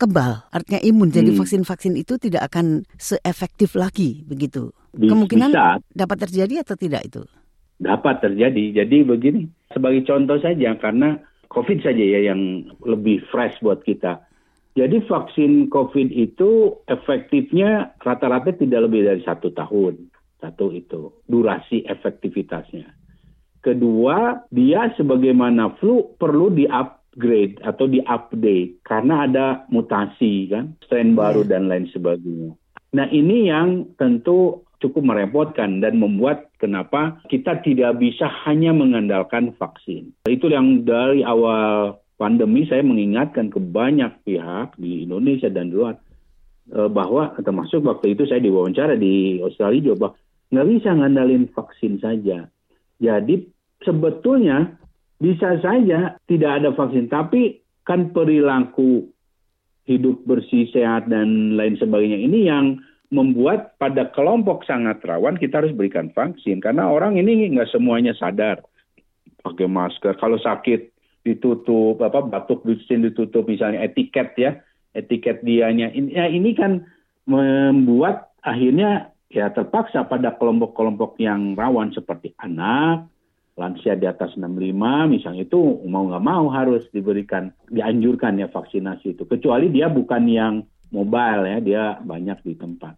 kebal, 0.00 0.48
artinya 0.48 0.80
imun. 0.80 1.12
Jadi 1.12 1.36
Hmm. 1.36 1.44
vaksin-vaksin 1.44 1.94
itu 2.00 2.16
tidak 2.16 2.48
akan 2.48 2.88
seefektif 2.96 3.76
lagi, 3.76 4.24
begitu. 4.24 4.72
Bis- 4.96 5.12
Kemungkinan 5.12 5.50
bisa 5.52 5.76
dapat 5.92 6.24
terjadi 6.24 6.64
atau 6.64 6.76
tidak 6.76 7.04
itu? 7.04 7.22
dapat 7.74 8.22
terjadi. 8.22 8.84
Jadi 8.84 9.02
begini, 9.04 9.50
sebagai 9.74 10.06
contoh 10.06 10.38
saja 10.40 10.78
karena 10.78 11.18
COVID 11.50 11.82
saja 11.82 12.00
ya 12.00 12.32
yang 12.32 12.64
lebih 12.86 13.20
fresh 13.28 13.58
buat 13.60 13.82
kita. 13.82 14.24
Jadi 14.74 15.06
vaksin 15.06 15.70
COVID 15.70 16.08
itu 16.10 16.80
efektifnya 16.90 17.94
rata-rata 18.02 18.50
tidak 18.56 18.90
lebih 18.90 19.06
dari 19.06 19.22
satu 19.22 19.54
tahun. 19.54 20.10
Satu 20.42 20.74
itu 20.74 21.14
durasi 21.30 21.86
efektivitasnya. 21.86 22.90
Kedua, 23.64 24.44
dia 24.52 24.92
sebagaimana 24.92 25.72
flu 25.80 26.12
perlu 26.20 26.52
di-upgrade 26.52 27.64
atau 27.64 27.88
di-update 27.88 28.84
karena 28.84 29.24
ada 29.24 29.46
mutasi 29.72 30.52
kan, 30.52 30.76
strain 30.84 31.16
baru 31.16 31.48
dan 31.48 31.72
lain 31.72 31.88
sebagainya. 31.88 32.52
Nah, 32.92 33.08
ini 33.08 33.48
yang 33.48 33.96
tentu 33.96 34.68
cukup 34.84 35.00
merepotkan 35.00 35.80
dan 35.80 35.96
membuat 35.96 36.52
kenapa 36.60 37.16
kita 37.32 37.64
tidak 37.64 37.96
bisa 37.96 38.28
hanya 38.44 38.76
mengandalkan 38.76 39.56
vaksin. 39.56 40.12
Itu 40.28 40.52
yang 40.52 40.84
dari 40.84 41.24
awal 41.24 41.96
pandemi 42.20 42.68
saya 42.68 42.84
mengingatkan 42.84 43.48
ke 43.48 43.58
banyak 43.64 44.12
pihak 44.28 44.76
di 44.76 45.08
Indonesia 45.08 45.48
dan 45.48 45.72
di 45.72 45.80
luar 45.80 45.96
eh, 46.68 46.90
bahwa 46.92 47.32
termasuk 47.40 47.80
waktu 47.80 48.12
itu 48.12 48.28
saya 48.28 48.44
diwawancara 48.44 49.00
di 49.00 49.40
Australia 49.40 49.80
juga 49.80 49.96
bahwa 49.96 50.14
nggak 50.52 50.68
bisa 50.76 50.90
ngandalin 50.92 51.44
vaksin 51.50 51.94
saja. 52.04 52.46
Jadi 53.02 53.46
sebetulnya 53.82 54.74
bisa 55.18 55.58
saja 55.62 56.18
tidak 56.26 56.50
ada 56.62 56.70
vaksin, 56.74 57.10
tapi 57.10 57.62
kan 57.84 58.10
perilaku 58.10 59.08
hidup 59.84 60.24
bersih, 60.24 60.68
sehat 60.72 61.12
dan 61.12 61.56
lain 61.60 61.76
sebagainya 61.76 62.18
ini 62.24 62.48
yang 62.48 62.80
membuat 63.12 63.76
pada 63.76 64.10
kelompok 64.10 64.64
sangat 64.64 64.98
rawan 65.04 65.36
kita 65.36 65.60
harus 65.60 65.76
berikan 65.76 66.10
vaksin 66.10 66.58
karena 66.58 66.88
orang 66.88 67.20
ini 67.20 67.52
nggak 67.52 67.70
semuanya 67.70 68.16
sadar 68.16 68.64
pakai 69.44 69.68
masker. 69.68 70.16
Kalau 70.16 70.40
sakit 70.40 70.90
ditutup, 71.24 72.00
apa 72.00 72.24
batuk 72.24 72.64
bersin 72.64 73.04
ditutup 73.04 73.44
misalnya 73.44 73.84
etiket 73.84 74.32
ya, 74.40 74.58
etiket 74.96 75.44
dianya. 75.44 75.92
Ini, 75.92 76.10
ya 76.10 76.26
ini 76.32 76.56
kan 76.56 76.88
membuat 77.28 78.32
akhirnya 78.40 79.13
ya 79.34 79.50
terpaksa 79.50 80.06
pada 80.06 80.38
kelompok-kelompok 80.38 81.18
yang 81.18 81.58
rawan 81.58 81.90
seperti 81.90 82.32
anak, 82.38 83.10
lansia 83.54 83.94
di 83.94 84.06
atas 84.06 84.34
65 84.34 84.74
misalnya 85.10 85.46
itu 85.46 85.58
mau 85.86 86.06
nggak 86.10 86.24
mau 86.26 86.50
harus 86.50 86.86
diberikan 86.90 87.54
dianjurkan 87.70 88.42
ya 88.42 88.50
vaksinasi 88.50 89.14
itu 89.14 89.22
kecuali 89.30 89.70
dia 89.70 89.86
bukan 89.86 90.22
yang 90.26 90.54
mobile 90.90 91.46
ya 91.46 91.58
dia 91.62 91.84
banyak 92.02 92.38
di 92.42 92.54
tempat. 92.58 92.94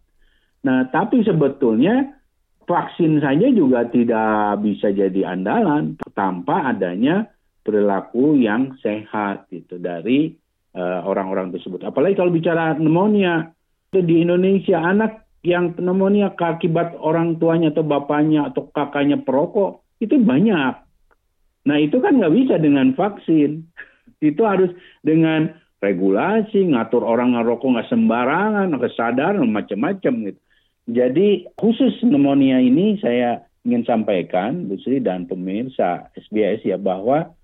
Nah 0.65 0.89
tapi 0.89 1.21
sebetulnya 1.21 2.17
vaksin 2.65 3.21
saja 3.21 3.47
juga 3.53 3.85
tidak 3.85 4.65
bisa 4.65 4.89
jadi 4.89 5.37
andalan 5.37 5.93
tanpa 6.17 6.73
adanya 6.73 7.29
perilaku 7.61 8.39
yang 8.41 8.79
sehat 8.81 9.45
itu 9.53 9.77
dari 9.77 10.33
uh, 10.73 11.05
orang-orang 11.05 11.53
tersebut. 11.53 11.85
Apalagi 11.85 12.17
kalau 12.17 12.33
bicara 12.33 12.73
pneumonia 12.73 13.53
di 13.93 14.25
Indonesia 14.25 14.81
anak 14.81 15.26
yang 15.45 15.77
pneumonia 15.77 16.33
akibat 16.33 16.97
orang 16.97 17.37
tuanya 17.37 17.69
atau 17.69 17.85
bapaknya 17.85 18.49
atau 18.49 18.69
kakaknya 18.73 19.21
perokok 19.21 19.85
itu 20.01 20.17
banyak. 20.17 20.73
Nah 21.67 21.77
itu 21.77 21.99
kan 21.99 22.17
nggak 22.17 22.35
bisa 22.35 22.55
dengan 22.57 22.95
vaksin. 22.95 23.65
Itu 24.17 24.49
harus 24.49 24.73
dengan 25.05 25.53
regulasi, 25.77 26.73
ngatur 26.73 27.05
orang 27.05 27.37
ngerokok 27.37 27.69
nggak 27.69 27.89
sembarangan, 27.93 28.73
kesadaran 28.81 29.45
macam-macam 29.45 30.13
gitu. 30.33 30.39
Jadi 30.87 31.45
khusus 31.59 32.01
pneumonia 32.01 32.57
ini 32.57 32.97
saya 32.97 33.45
ingin 33.67 33.83
sampaikan, 33.83 34.71
Bu 34.71 34.79
Sri 34.79 35.03
dan 35.03 35.27
pemirsa 35.27 36.09
SBS 36.15 36.63
ya 36.63 36.79
bahwa 36.79 37.35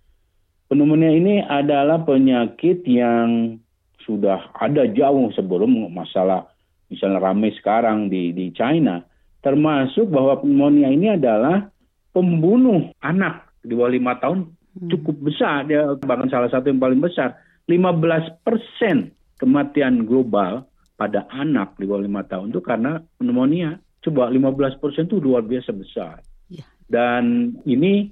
pneumonia 0.72 1.12
ini 1.12 1.44
adalah 1.44 2.02
penyakit 2.08 2.88
yang 2.88 3.60
sudah 4.02 4.50
ada 4.56 4.88
jauh 4.88 5.30
sebelum 5.36 5.92
masalah 5.92 6.53
misalnya 6.94 7.20
ramai 7.20 7.52
sekarang 7.58 8.08
di 8.08 8.30
di 8.32 8.54
China 8.54 9.02
termasuk 9.42 10.08
bahwa 10.08 10.40
pneumonia 10.40 10.88
ini 10.94 11.18
adalah 11.18 11.68
pembunuh 12.14 12.94
anak 13.02 13.50
di 13.66 13.74
bawah 13.74 13.92
lima 13.92 14.14
tahun 14.22 14.54
Hmm. 14.74 14.90
cukup 14.90 15.30
besar 15.30 15.70
dia 15.70 15.86
bahkan 16.02 16.26
salah 16.34 16.50
satu 16.50 16.74
yang 16.74 16.82
paling 16.82 16.98
besar 16.98 17.38
15 17.70 18.42
persen 18.42 19.14
kematian 19.38 20.10
global 20.10 20.66
pada 20.98 21.30
anak 21.30 21.78
di 21.78 21.86
bawah 21.86 22.02
lima 22.02 22.26
tahun 22.26 22.50
itu 22.50 22.58
karena 22.66 22.98
pneumonia 23.22 23.78
coba 24.02 24.34
15 24.34 24.82
persen 24.82 25.06
itu 25.06 25.22
luar 25.22 25.46
biasa 25.46 25.70
besar 25.78 26.26
Ya. 26.50 26.66
dan 26.90 27.54
ini 27.70 28.10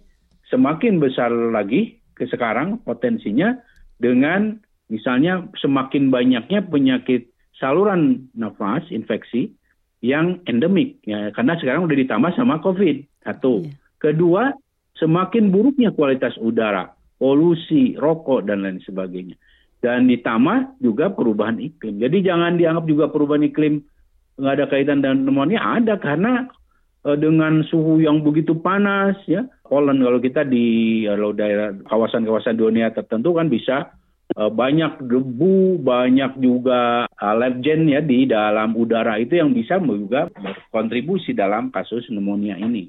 semakin 0.53 1.01
besar 1.01 1.33
lagi 1.33 1.97
ke 2.13 2.29
sekarang 2.29 2.77
potensinya 2.85 3.57
dengan 3.97 4.61
misalnya 4.85 5.49
semakin 5.57 6.13
banyaknya 6.13 6.61
penyakit 6.61 7.30
saluran 7.61 8.27
nafas 8.33 8.83
infeksi 8.89 9.53
yang 10.01 10.41
endemik 10.49 10.97
ya 11.05 11.29
karena 11.37 11.53
sekarang 11.61 11.85
udah 11.85 11.93
ditambah 11.93 12.33
sama 12.33 12.57
covid 12.59 13.05
satu. 13.21 13.61
Iya. 13.61 13.77
kedua 14.01 14.43
semakin 14.97 15.53
buruknya 15.53 15.93
kualitas 15.93 16.33
udara 16.41 16.89
polusi 17.21 17.93
rokok 17.93 18.49
dan 18.49 18.65
lain 18.65 18.81
sebagainya. 18.81 19.37
Dan 19.77 20.09
ditambah 20.09 20.81
juga 20.81 21.13
perubahan 21.13 21.61
iklim. 21.61 22.01
Jadi 22.01 22.25
jangan 22.25 22.57
dianggap 22.57 22.85
juga 22.89 23.05
perubahan 23.13 23.45
iklim 23.45 23.85
nggak 24.41 24.53
ada 24.57 24.65
kaitan 24.65 25.05
dengan 25.05 25.25
pneumonia 25.25 25.61
ada. 25.61 26.01
Karena 26.01 26.49
eh, 27.05 27.17
dengan 27.21 27.61
suhu 27.69 28.01
yang 28.01 28.25
begitu 28.25 28.57
panas 28.57 29.21
ya 29.29 29.45
Poland 29.65 30.01
kalau 30.01 30.17
kita 30.17 30.41
di 30.45 31.05
kalau 31.05 31.33
daerah 31.33 31.77
kawasan-kawasan 31.85 32.57
dunia 32.57 32.89
tertentu 32.89 33.37
kan 33.37 33.49
bisa 33.49 33.77
eh, 33.85 34.00
banyak 34.35 35.03
debu 35.03 35.81
banyak 35.81 36.39
juga 36.39 37.05
alergen 37.19 37.89
ya 37.91 37.99
di 37.99 38.27
dalam 38.29 38.75
udara 38.75 39.19
itu 39.19 39.39
yang 39.39 39.51
bisa 39.51 39.77
juga 39.81 40.31
berkontribusi 40.31 41.35
dalam 41.35 41.69
kasus 41.73 42.07
pneumonia 42.07 42.55
ini. 42.55 42.87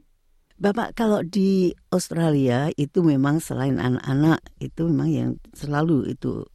Bapak 0.63 0.95
kalau 0.95 1.27
di 1.27 1.75
Australia 1.91 2.71
itu 2.79 3.03
memang 3.03 3.43
selain 3.43 3.83
anak-anak 3.83 4.47
itu 4.63 4.87
memang 4.87 5.11
yang 5.11 5.31
selalu 5.59 6.15
itu 6.15 6.47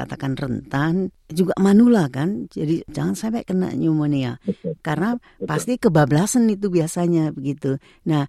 dikatakan 0.00 0.32
rentan 0.32 1.12
juga 1.28 1.52
manula 1.60 2.08
kan 2.08 2.48
jadi 2.48 2.88
jangan 2.88 3.12
sampai 3.12 3.44
kena 3.44 3.68
pneumonia 3.76 4.40
karena 4.80 5.20
Betul. 5.20 5.44
pasti 5.44 5.72
kebablasan 5.76 6.48
itu 6.48 6.72
biasanya 6.72 7.36
begitu. 7.36 7.76
Nah 8.08 8.24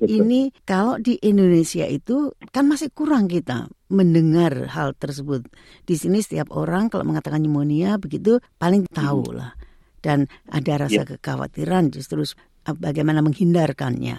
Betul. 0.00 0.24
ini 0.24 0.40
kalau 0.64 0.96
di 0.96 1.20
Indonesia 1.20 1.84
itu 1.84 2.32
kan 2.48 2.64
masih 2.64 2.88
kurang 2.88 3.28
kita 3.28 3.68
mendengar 3.92 4.72
hal 4.72 4.96
tersebut. 4.96 5.44
Di 5.84 6.00
sini 6.00 6.24
setiap 6.24 6.56
orang 6.56 6.88
kalau 6.88 7.04
mengatakan 7.04 7.44
pneumonia 7.44 8.00
begitu 8.00 8.40
paling 8.56 8.88
tahu 8.88 9.36
lah 9.36 9.52
dan 10.00 10.24
ada 10.48 10.88
rasa 10.88 11.04
kekhawatiran 11.04 11.92
justru 11.92 12.24
bagaimana 12.64 13.20
menghindarkannya. 13.20 14.16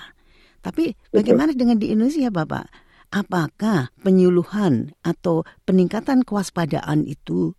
Tapi 0.62 0.94
bagaimana 1.10 1.58
dengan 1.58 1.82
di 1.82 1.90
Indonesia, 1.90 2.30
Bapak? 2.30 2.91
Apakah 3.12 3.92
penyuluhan 4.00 4.96
atau 5.04 5.44
peningkatan 5.68 6.24
kewaspadaan 6.24 7.04
itu 7.04 7.52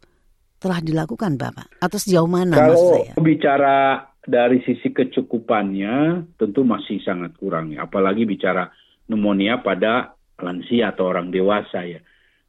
telah 0.57 0.81
dilakukan, 0.81 1.37
Bapak? 1.37 1.69
Atau 1.85 2.01
sejauh 2.01 2.25
mana, 2.25 2.57
Kalau 2.57 2.97
saya? 2.97 3.13
bicara 3.21 4.09
dari 4.25 4.65
sisi 4.65 4.89
kecukupannya 4.97 6.25
tentu 6.41 6.65
masih 6.65 7.05
sangat 7.05 7.37
kurang 7.37 7.77
ya. 7.77 7.85
Apalagi 7.85 8.25
bicara 8.25 8.73
pneumonia 9.05 9.61
pada 9.61 10.17
lansia 10.41 10.97
atau 10.97 11.13
orang 11.13 11.29
dewasa 11.29 11.85
ya. 11.85 12.01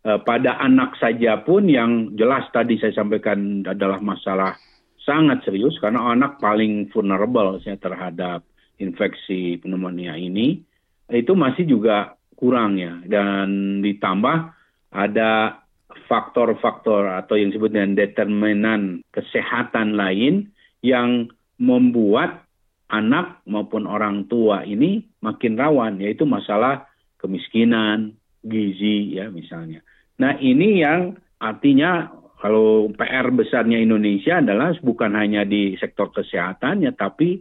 Eh, 0.04 0.20
pada 0.24 0.64
anak 0.64 0.96
saja 0.96 1.44
pun 1.44 1.68
yang 1.68 2.16
jelas 2.16 2.48
tadi 2.56 2.80
saya 2.80 2.96
sampaikan 2.96 3.68
adalah 3.68 4.00
masalah 4.00 4.56
sangat 5.04 5.44
serius 5.44 5.76
karena 5.84 6.16
anak 6.16 6.40
paling 6.40 6.88
vulnerable 6.96 7.60
ya, 7.60 7.76
terhadap 7.76 8.48
infeksi 8.80 9.60
pneumonia 9.60 10.16
ini 10.16 10.64
itu 11.12 11.36
masih 11.36 11.68
juga 11.68 12.16
kurang 12.44 12.76
ya 12.76 13.00
dan 13.08 13.80
ditambah 13.80 14.52
ada 14.92 15.64
faktor-faktor 16.12 17.08
atau 17.24 17.40
yang 17.40 17.56
disebut 17.56 17.72
dengan 17.72 17.96
determinan 17.96 18.82
kesehatan 19.16 19.96
lain 19.96 20.52
yang 20.84 21.32
membuat 21.56 22.44
anak 22.92 23.40
maupun 23.48 23.88
orang 23.88 24.28
tua 24.28 24.68
ini 24.68 25.08
makin 25.24 25.56
rawan 25.56 26.04
yaitu 26.04 26.28
masalah 26.28 26.92
kemiskinan, 27.24 28.20
gizi 28.44 29.16
ya 29.16 29.32
misalnya. 29.32 29.80
Nah, 30.20 30.36
ini 30.44 30.84
yang 30.84 31.16
artinya 31.40 32.12
kalau 32.44 32.92
PR 32.92 33.32
besarnya 33.32 33.80
Indonesia 33.80 34.44
adalah 34.44 34.76
bukan 34.84 35.16
hanya 35.16 35.48
di 35.48 35.80
sektor 35.80 36.12
kesehatan 36.12 36.84
ya 36.84 36.92
tapi 36.92 37.40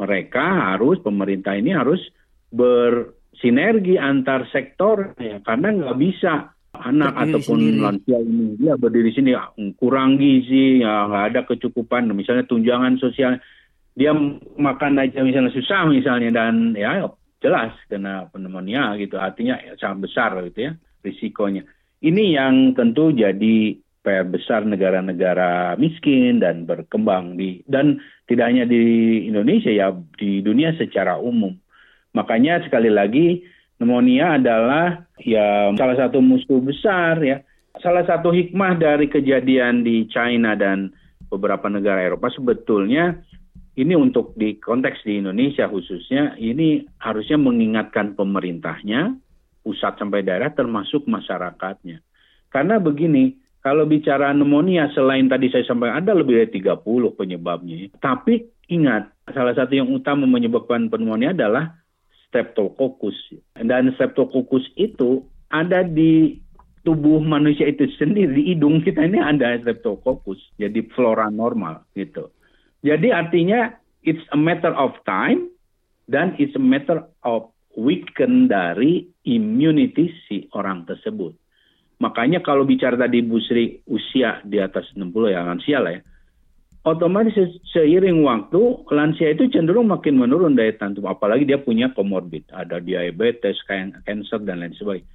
mereka 0.00 0.72
harus 0.72 0.96
pemerintah 1.04 1.52
ini 1.52 1.76
harus 1.76 2.00
bersinergi 3.38 3.94
antar 3.94 4.50
sektor 4.50 5.14
ya 5.14 5.38
karena 5.46 5.70
nggak 5.70 5.98
bisa 6.02 6.50
anak 6.74 7.14
Berdiri 7.14 7.30
ataupun 7.30 7.58
sendiri. 7.62 7.78
lansia 7.78 8.18
ini 8.18 8.46
dia 8.58 8.74
berdiri 8.74 9.10
sini 9.14 9.30
ya, 9.30 9.46
kurang 9.78 10.18
gizi 10.18 10.82
ya 10.82 11.06
nggak 11.06 11.24
ada 11.30 11.40
kecukupan 11.46 12.10
misalnya 12.18 12.50
tunjangan 12.50 12.98
sosial 12.98 13.38
dia 13.94 14.10
makan 14.58 14.98
aja 14.98 15.22
misalnya 15.22 15.54
susah 15.54 15.86
misalnya 15.86 16.34
dan 16.34 16.74
ya 16.74 17.06
jelas 17.38 17.78
kena 17.86 18.26
pneumonia 18.34 18.98
gitu 18.98 19.14
artinya 19.22 19.54
ya, 19.62 19.78
sangat 19.78 20.10
besar 20.10 20.34
gitu 20.50 20.58
ya 20.58 20.72
risikonya 21.06 21.62
ini 22.02 22.34
yang 22.34 22.74
tentu 22.74 23.14
jadi 23.14 23.78
PR 24.02 24.26
besar 24.26 24.66
negara-negara 24.66 25.78
miskin 25.78 26.42
dan 26.42 26.66
berkembang 26.66 27.38
di 27.38 27.62
dan 27.70 28.02
tidak 28.26 28.50
hanya 28.50 28.66
di 28.66 28.82
Indonesia 29.30 29.70
ya 29.70 29.94
di 30.18 30.42
dunia 30.42 30.74
secara 30.74 31.22
umum 31.22 31.54
makanya 32.18 32.58
sekali 32.66 32.90
lagi 32.90 33.46
pneumonia 33.78 34.42
adalah 34.42 35.06
ya 35.22 35.70
salah 35.78 35.94
satu 35.94 36.18
musuh 36.18 36.58
besar 36.58 37.22
ya. 37.22 37.38
Salah 37.78 38.02
satu 38.02 38.34
hikmah 38.34 38.74
dari 38.74 39.06
kejadian 39.06 39.86
di 39.86 40.10
China 40.10 40.58
dan 40.58 40.90
beberapa 41.30 41.70
negara 41.70 42.02
Eropa 42.02 42.26
sebetulnya 42.34 43.22
ini 43.78 43.94
untuk 43.94 44.34
di 44.34 44.58
konteks 44.58 45.06
di 45.06 45.22
Indonesia 45.22 45.70
khususnya 45.70 46.34
ini 46.42 46.82
harusnya 46.98 47.38
mengingatkan 47.38 48.18
pemerintahnya 48.18 49.14
pusat 49.62 49.94
sampai 49.94 50.26
daerah 50.26 50.50
termasuk 50.50 51.06
masyarakatnya. 51.06 52.02
Karena 52.50 52.82
begini 52.82 53.38
kalau 53.62 53.86
bicara 53.86 54.34
pneumonia 54.34 54.90
selain 54.90 55.30
tadi 55.30 55.46
saya 55.54 55.62
sampaikan 55.62 56.02
ada 56.02 56.18
lebih 56.18 56.42
dari 56.42 56.50
30 56.58 56.82
penyebabnya. 57.14 57.94
Tapi 58.02 58.42
ingat 58.74 59.14
salah 59.30 59.54
satu 59.54 59.78
yang 59.78 59.86
utama 59.94 60.26
menyebabkan 60.26 60.90
pneumonia 60.90 61.30
adalah 61.30 61.77
streptococcus 62.28 63.16
dan 63.56 63.92
streptococcus 63.96 64.68
itu 64.76 65.24
ada 65.48 65.82
di 65.82 66.36
tubuh 66.84 67.20
manusia 67.20 67.68
itu 67.68 67.88
sendiri 67.96 68.32
di 68.32 68.42
hidung 68.54 68.84
kita 68.84 69.04
ini 69.04 69.20
ada 69.20 69.56
streptococcus 69.60 70.38
jadi 70.60 70.80
flora 70.92 71.32
normal 71.32 71.84
gitu 71.96 72.28
jadi 72.84 73.10
artinya 73.10 73.74
it's 74.06 74.22
a 74.30 74.38
matter 74.38 74.70
of 74.72 74.94
time 75.02 75.50
dan 76.06 76.32
it's 76.38 76.54
a 76.54 76.62
matter 76.62 77.04
of 77.26 77.50
weaken 77.78 78.50
dari 78.50 79.06
immunity 79.28 80.10
si 80.26 80.50
orang 80.56 80.88
tersebut. 80.88 81.34
Makanya 81.98 82.42
kalau 82.42 82.62
bicara 82.62 82.94
tadi 82.94 83.22
Bu 83.22 83.42
Sri 83.42 83.82
usia 83.90 84.42
di 84.46 84.62
atas 84.62 84.86
60 84.94 85.34
ya 85.34 85.42
lansia 85.42 85.78
lah 85.82 85.94
ya. 85.98 86.02
Otomatis 86.86 87.34
se- 87.34 87.60
seiring 87.74 88.22
waktu 88.22 88.86
lansia 88.94 89.34
itu 89.34 89.50
cenderung 89.50 89.90
makin 89.90 90.14
menurun 90.14 90.54
daya 90.54 90.72
tahan 90.78 90.94
tubuh 90.94 91.12
apalagi 91.12 91.44
dia 91.44 91.58
punya 91.58 91.90
komorbid, 91.92 92.46
ada 92.54 92.78
diabetes, 92.78 93.58
kan- 93.66 93.98
cancer 94.06 94.38
dan 94.46 94.62
lain 94.62 94.74
sebagainya. 94.78 95.08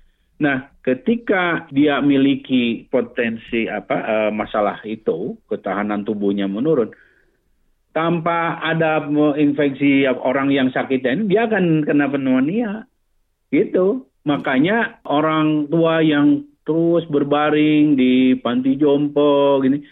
Nah, 0.44 0.58
ketika 0.84 1.70
dia 1.72 2.04
miliki 2.04 2.90
potensi 2.90 3.70
apa 3.70 3.96
eh, 4.04 4.32
masalah 4.34 4.82
itu, 4.84 5.40
ketahanan 5.48 6.04
tubuhnya 6.04 6.50
menurun, 6.50 6.92
tanpa 7.94 8.58
ada 8.60 9.06
infeksi 9.38 10.04
orang 10.10 10.50
yang 10.50 10.74
sakit 10.74 11.06
ini 11.06 11.30
dia 11.30 11.46
akan 11.46 11.86
kena 11.86 12.10
pneumonia. 12.10 12.90
Gitu. 13.54 14.10
Makanya 14.26 15.04
orang 15.06 15.70
tua 15.70 16.02
yang 16.02 16.42
terus 16.66 17.06
berbaring 17.06 17.94
di 17.94 18.34
panti 18.40 18.80
jompo 18.80 19.62
gini 19.62 19.84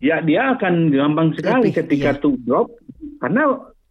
ya 0.00 0.18
dia 0.20 0.56
akan 0.56 0.90
gampang 0.90 1.28
sekali 1.36 1.70
Lebih, 1.70 1.76
ketika 1.84 2.10
iya. 2.12 2.20
tuh 2.20 2.34
drop 2.40 2.72
karena 3.20 3.42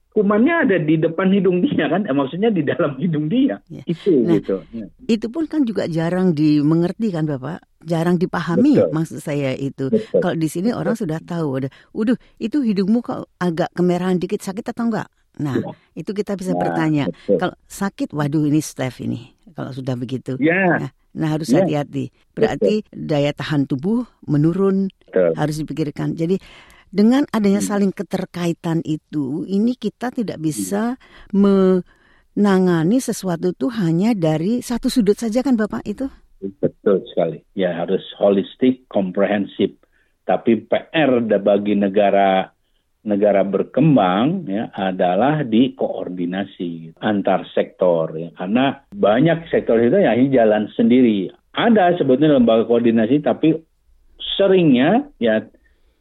kumannya 0.09 0.55
ada 0.65 0.77
di 0.81 0.97
depan 0.97 1.29
hidung 1.29 1.61
dia 1.61 1.85
kan 1.85 2.01
eh, 2.03 2.11
maksudnya 2.11 2.49
di 2.49 2.65
dalam 2.65 2.97
hidung 2.97 3.29
dia 3.29 3.61
Iya. 3.69 3.83
itu 3.85 4.13
Nah, 4.25 4.35
gitu 4.35 4.57
Ya, 4.73 4.85
Itu 5.05 5.29
pun 5.29 5.45
kan 5.45 5.63
juga 5.63 5.85
jarang 5.85 6.33
dimengerti 6.33 7.09
kan 7.09 7.23
Bapak, 7.23 7.61
jarang 7.81 8.17
dipahami 8.17 8.75
Betul. 8.75 8.89
maksud 8.91 9.19
saya 9.19 9.53
itu. 9.53 9.87
betul. 9.87 10.19
Kalau 10.19 10.35
di 10.35 10.49
sini 10.49 10.69
orang 10.69 10.93
sudah 10.93 11.21
tahu, 11.21 11.61
udah, 11.61 11.71
udah 11.93 12.17
itu 12.37 12.57
hidungmu 12.59 12.99
kok 12.99 13.29
agak 13.37 13.69
kemerahan 13.71 14.17
dikit 14.17 14.41
sakit 14.41 14.65
atau 14.67 14.89
enggak? 14.89 15.07
Nah, 15.39 15.55
Ya. 15.55 15.71
itu 15.95 16.11
kita 16.11 16.35
bisa 16.35 16.51
Nah, 16.51 16.59
bertanya. 16.59 17.05
betul. 17.07 17.37
Kalau 17.37 17.55
sakit, 17.65 18.09
waduh 18.11 18.43
ini 18.43 18.59
Steph 18.59 18.99
ini. 18.99 19.33
Kalau 19.55 19.71
sudah 19.71 19.95
begitu. 19.95 20.35
Ya, 20.37 20.77
Nah, 20.77 20.91
nah 21.11 21.27
harus 21.31 21.47
Ya. 21.47 21.63
hati-hati. 21.63 22.11
Berarti 22.33 22.83
daya 22.91 23.31
tahan 23.31 23.63
tubuh 23.65 24.03
menurun, 24.21 24.91
betul. 25.09 25.33
harus 25.33 25.55
dipikirkan. 25.57 26.13
Jadi 26.13 26.37
dengan 26.89 27.25
adanya 27.29 27.61
Hmm. 27.61 27.69
saling 27.69 27.93
keterkaitan 27.93 28.81
itu, 28.85 29.45
ini 29.45 29.77
kita 29.77 30.09
tidak 30.09 30.41
bisa 30.41 30.97
menangani 31.29 32.97
sesuatu 32.97 33.53
itu 33.53 33.69
hanya 33.73 34.17
dari 34.17 34.61
satu 34.65 34.89
sudut 34.89 35.17
saja 35.17 35.45
kan 35.45 35.53
Bapak 35.53 35.85
itu? 35.85 36.09
Betul 36.39 37.05
sekali. 37.11 37.43
Ya 37.53 37.75
harus 37.75 38.01
holistik, 38.17 38.87
komprehensif. 38.89 39.75
Tapi 40.25 40.65
PR 40.65 41.25
bagi 41.41 41.73
negara 41.73 42.49
negara 42.99 43.47
berkembang 43.47 44.43
ya 44.45 44.67
adalah 44.75 45.47
di 45.47 45.71
koordinasi 45.71 46.99
antar 46.99 47.47
sektor 47.55 48.11
ya 48.11 48.29
karena 48.35 48.83
banyak 48.91 49.47
sektor 49.47 49.79
itu 49.79 50.03
ya 50.03 50.19
ini 50.19 50.27
jalan 50.35 50.67
sendiri 50.75 51.31
ada 51.55 51.95
sebetulnya 51.95 52.35
lembaga 52.35 52.67
koordinasi 52.67 53.23
tapi 53.23 53.55
seringnya 54.37 55.07
ya 55.17 55.43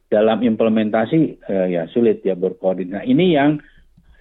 dalam 0.08 0.40
implementasi 0.40 1.18
eh, 1.42 1.66
ya 1.72 1.86
sulit 1.92 2.24
ya 2.24 2.34
berkoordinasi 2.34 3.06
ini 3.06 3.36
yang 3.36 3.60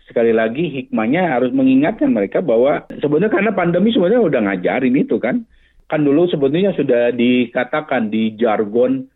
sekali 0.08 0.32
lagi 0.32 0.72
hikmahnya 0.72 1.36
harus 1.36 1.52
mengingatkan 1.52 2.16
mereka 2.16 2.40
bahwa 2.40 2.88
sebenarnya 3.00 3.34
karena 3.34 3.52
pandemi 3.52 3.92
sebenarnya 3.92 4.24
udah 4.24 4.42
ngajarin 4.48 4.96
itu 4.96 5.20
kan 5.20 5.44
kan 5.88 6.04
dulu 6.04 6.28
sebetulnya 6.28 6.76
sudah 6.76 7.16
dikatakan 7.16 8.12
di 8.12 8.36
jargon 8.36 9.08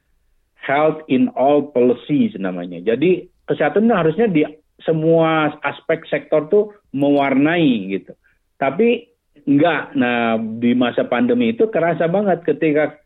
health 0.62 1.04
in 1.10 1.28
all 1.34 1.74
policies 1.74 2.38
namanya. 2.38 2.80
Jadi 2.80 3.28
kesehatan 3.50 3.92
harusnya 3.92 4.30
di 4.30 4.46
semua 4.82 5.52
aspek 5.66 6.06
sektor 6.08 6.48
tuh 6.48 6.74
mewarnai 6.96 7.92
gitu. 7.92 8.14
Tapi 8.62 9.10
enggak. 9.46 9.98
Nah, 9.98 10.38
di 10.38 10.72
masa 10.78 11.06
pandemi 11.06 11.52
itu 11.52 11.68
kerasa 11.68 12.06
banget 12.08 12.46
ketika 12.46 13.01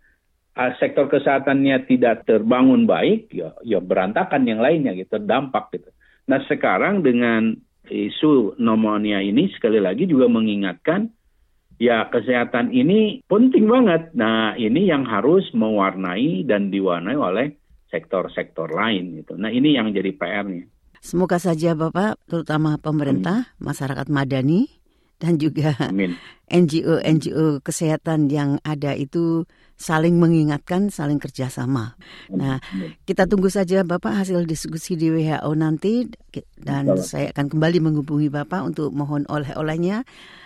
sektor 0.80 1.12
kesehatannya 1.12 1.84
tidak 1.86 2.24
terbangun 2.24 2.88
baik, 2.88 3.28
ya, 3.36 3.52
ya 3.62 3.84
berantakan 3.84 4.48
yang 4.48 4.64
lainnya 4.64 4.96
gitu, 4.96 5.20
terdampak 5.20 5.68
gitu. 5.76 5.92
Nah, 6.32 6.40
sekarang 6.48 7.04
dengan 7.04 7.54
isu 7.86 8.58
pneumonia 8.58 9.22
ini 9.22 9.52
sekali 9.54 9.78
lagi 9.78 10.10
juga 10.10 10.26
mengingatkan 10.26 11.12
ya 11.78 12.08
kesehatan 12.08 12.72
ini 12.72 13.22
penting 13.28 13.68
banget. 13.68 14.16
Nah, 14.16 14.56
ini 14.56 14.88
yang 14.88 15.04
harus 15.04 15.46
mewarnai 15.52 16.48
dan 16.48 16.72
diwarnai 16.72 17.20
oleh 17.20 17.48
sektor-sektor 17.92 18.72
lain 18.72 19.22
gitu. 19.22 19.36
Nah, 19.36 19.52
ini 19.52 19.76
yang 19.76 19.92
jadi 19.92 20.12
PR-nya. 20.16 20.66
Semoga 21.06 21.38
saja 21.38 21.78
Bapak, 21.78 22.18
terutama 22.26 22.82
pemerintah, 22.82 23.54
masyarakat 23.62 24.10
madani, 24.10 24.74
dan 25.26 25.42
juga. 25.42 25.74
NGO-NGO 26.46 27.66
kesehatan 27.66 28.30
yang 28.30 28.62
ada 28.62 28.94
itu 28.94 29.50
saling 29.76 30.22
mengingatkan, 30.22 30.94
saling 30.94 31.18
kerjasama. 31.18 31.98
Nah, 32.32 32.62
kita 33.04 33.26
tunggu 33.26 33.50
saja 33.50 33.82
Bapak 33.82 34.24
hasil 34.24 34.46
diskusi 34.46 34.96
di 34.96 35.10
WHO 35.10 35.52
nanti 35.58 36.06
dan 36.62 36.96
saya 37.02 37.34
akan 37.34 37.50
kembali 37.50 37.82
menghubungi 37.82 38.30
Bapak 38.30 38.62
untuk 38.62 38.94
mohon 38.94 39.26
oleh-olehnya 39.26 40.06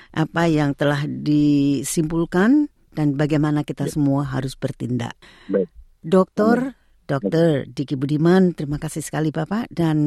apa 0.09 0.49
yang 0.49 0.73
telah 0.73 1.05
disimpulkan 1.05 2.71
dan 2.95 3.13
bagaimana 3.13 3.61
kita 3.61 3.85
semua 3.85 4.25
harus 4.25 4.57
bertindak. 4.57 5.13
Baik. 5.45 5.69
Dokter, 5.99 6.79
Dokter 7.05 7.67
Diki 7.69 7.99
Budiman, 7.99 8.55
terima 8.55 8.79
kasih 8.79 9.03
sekali 9.03 9.29
Bapak 9.29 9.69
dan 9.69 9.97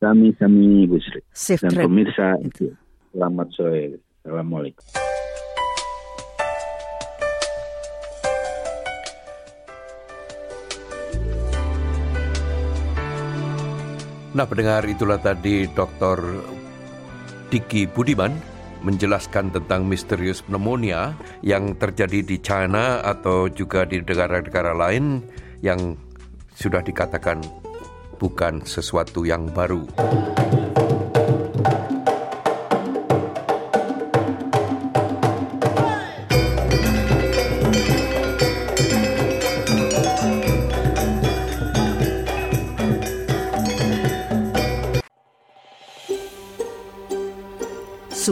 Kami-kami 0.00 0.88
Bu 0.88 0.98
Sri 0.98 1.20
dan 1.62 1.70
trip. 1.70 1.84
pemirsa, 1.86 2.40
Itu. 2.42 2.74
Selamat 3.12 3.48
sore. 3.54 3.98
Assalamualaikum. 4.24 4.84
Nah, 14.38 14.46
pendengar 14.46 14.86
itulah 14.86 15.18
tadi 15.18 15.66
Dr. 15.72 16.22
Diki 17.50 17.90
Budiman 17.90 18.38
menjelaskan 18.86 19.50
tentang 19.50 19.82
misterius 19.82 20.46
pneumonia 20.46 21.16
yang 21.42 21.74
terjadi 21.74 22.22
di 22.22 22.38
China 22.38 23.02
atau 23.02 23.50
juga 23.50 23.82
di 23.82 23.98
negara-negara 23.98 24.78
lain 24.78 25.26
yang 25.58 25.98
sudah 26.54 26.86
dikatakan 26.86 27.42
bukan 28.22 28.62
sesuatu 28.62 29.26
yang 29.26 29.50
baru. 29.50 29.82